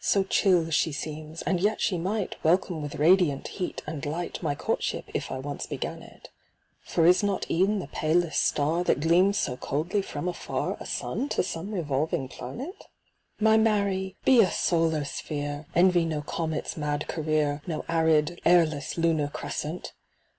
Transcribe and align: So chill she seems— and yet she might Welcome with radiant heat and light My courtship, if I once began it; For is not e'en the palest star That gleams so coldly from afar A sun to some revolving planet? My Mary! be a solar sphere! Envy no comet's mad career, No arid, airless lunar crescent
So 0.00 0.24
chill 0.24 0.70
she 0.70 0.90
seems— 0.90 1.42
and 1.42 1.60
yet 1.60 1.82
she 1.82 1.98
might 1.98 2.42
Welcome 2.42 2.80
with 2.80 2.94
radiant 2.94 3.46
heat 3.46 3.82
and 3.86 4.06
light 4.06 4.42
My 4.42 4.54
courtship, 4.54 5.04
if 5.12 5.30
I 5.30 5.36
once 5.38 5.66
began 5.66 6.02
it; 6.02 6.30
For 6.80 7.04
is 7.04 7.22
not 7.22 7.50
e'en 7.50 7.78
the 7.78 7.86
palest 7.88 8.42
star 8.42 8.82
That 8.84 9.00
gleams 9.00 9.36
so 9.36 9.58
coldly 9.58 10.00
from 10.00 10.28
afar 10.30 10.78
A 10.80 10.86
sun 10.86 11.28
to 11.28 11.42
some 11.42 11.74
revolving 11.74 12.26
planet? 12.26 12.86
My 13.38 13.58
Mary! 13.58 14.16
be 14.24 14.40
a 14.40 14.50
solar 14.50 15.04
sphere! 15.04 15.66
Envy 15.74 16.06
no 16.06 16.22
comet's 16.22 16.78
mad 16.78 17.06
career, 17.06 17.60
No 17.66 17.84
arid, 17.90 18.40
airless 18.46 18.96
lunar 18.96 19.28
crescent 19.28 19.92